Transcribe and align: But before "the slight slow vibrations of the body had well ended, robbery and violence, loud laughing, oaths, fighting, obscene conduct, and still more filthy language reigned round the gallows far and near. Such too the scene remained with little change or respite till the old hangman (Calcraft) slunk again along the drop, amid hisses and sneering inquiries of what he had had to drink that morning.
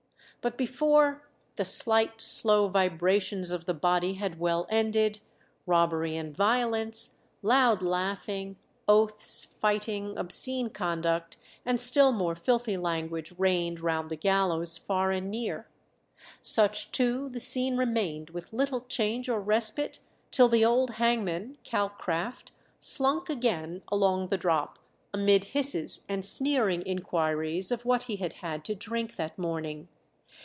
But 0.43 0.57
before 0.57 1.29
"the 1.55 1.63
slight 1.63 2.19
slow 2.19 2.67
vibrations 2.67 3.51
of 3.51 3.65
the 3.65 3.75
body 3.75 4.13
had 4.13 4.39
well 4.39 4.65
ended, 4.71 5.19
robbery 5.67 6.15
and 6.17 6.35
violence, 6.35 7.21
loud 7.43 7.83
laughing, 7.83 8.55
oaths, 8.87 9.45
fighting, 9.45 10.17
obscene 10.17 10.71
conduct, 10.71 11.37
and 11.63 11.79
still 11.79 12.11
more 12.11 12.33
filthy 12.33 12.75
language 12.75 13.35
reigned 13.37 13.81
round 13.81 14.09
the 14.09 14.15
gallows 14.15 14.79
far 14.79 15.11
and 15.11 15.29
near. 15.29 15.67
Such 16.41 16.91
too 16.91 17.29
the 17.29 17.39
scene 17.39 17.77
remained 17.77 18.31
with 18.31 18.51
little 18.51 18.81
change 18.89 19.29
or 19.29 19.39
respite 19.39 19.99
till 20.31 20.49
the 20.49 20.65
old 20.65 20.93
hangman 20.95 21.59
(Calcraft) 21.63 22.51
slunk 22.79 23.29
again 23.29 23.83
along 23.91 24.29
the 24.29 24.39
drop, 24.39 24.79
amid 25.13 25.43
hisses 25.53 26.03
and 26.09 26.25
sneering 26.25 26.81
inquiries 26.87 27.71
of 27.71 27.85
what 27.85 28.05
he 28.05 28.15
had 28.15 28.33
had 28.41 28.65
to 28.65 28.73
drink 28.73 29.17
that 29.17 29.37
morning. 29.37 29.87